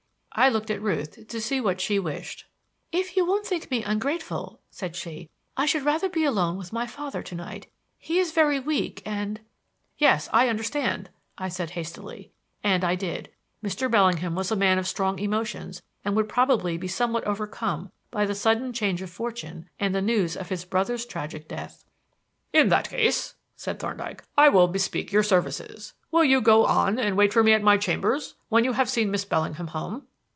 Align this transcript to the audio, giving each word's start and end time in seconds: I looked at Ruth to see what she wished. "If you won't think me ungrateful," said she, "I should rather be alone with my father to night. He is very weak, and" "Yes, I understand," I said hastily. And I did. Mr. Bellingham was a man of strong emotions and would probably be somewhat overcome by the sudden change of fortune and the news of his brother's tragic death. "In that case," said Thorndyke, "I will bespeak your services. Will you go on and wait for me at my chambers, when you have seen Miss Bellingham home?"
I 0.33 0.47
looked 0.47 0.71
at 0.71 0.81
Ruth 0.81 1.27
to 1.27 1.41
see 1.41 1.59
what 1.59 1.81
she 1.81 1.99
wished. 1.99 2.45
"If 2.93 3.17
you 3.17 3.25
won't 3.25 3.45
think 3.45 3.69
me 3.69 3.83
ungrateful," 3.83 4.61
said 4.71 4.95
she, 4.95 5.29
"I 5.57 5.65
should 5.65 5.83
rather 5.83 6.07
be 6.07 6.23
alone 6.23 6.55
with 6.57 6.71
my 6.71 6.87
father 6.87 7.21
to 7.21 7.35
night. 7.35 7.67
He 7.97 8.17
is 8.17 8.31
very 8.31 8.57
weak, 8.57 9.01
and" 9.05 9.41
"Yes, 9.97 10.29
I 10.31 10.47
understand," 10.47 11.09
I 11.37 11.49
said 11.49 11.71
hastily. 11.71 12.31
And 12.63 12.81
I 12.85 12.95
did. 12.95 13.29
Mr. 13.63 13.91
Bellingham 13.91 14.33
was 14.33 14.49
a 14.51 14.55
man 14.55 14.79
of 14.79 14.87
strong 14.87 15.19
emotions 15.19 15.81
and 16.05 16.15
would 16.15 16.29
probably 16.29 16.77
be 16.77 16.87
somewhat 16.87 17.25
overcome 17.25 17.91
by 18.09 18.25
the 18.25 18.33
sudden 18.33 18.71
change 18.71 19.01
of 19.01 19.09
fortune 19.09 19.69
and 19.81 19.93
the 19.93 20.01
news 20.01 20.37
of 20.37 20.47
his 20.47 20.63
brother's 20.63 21.05
tragic 21.05 21.49
death. 21.49 21.83
"In 22.53 22.69
that 22.69 22.89
case," 22.89 23.35
said 23.57 23.79
Thorndyke, 23.79 24.23
"I 24.37 24.47
will 24.47 24.69
bespeak 24.69 25.11
your 25.11 25.23
services. 25.23 25.93
Will 26.09 26.23
you 26.23 26.39
go 26.39 26.65
on 26.65 26.97
and 26.97 27.17
wait 27.17 27.33
for 27.33 27.43
me 27.43 27.51
at 27.51 27.61
my 27.61 27.75
chambers, 27.75 28.35
when 28.47 28.63
you 28.63 28.71
have 28.71 28.89
seen 28.89 29.11
Miss 29.11 29.25
Bellingham 29.25 29.67
home?" 29.67 30.07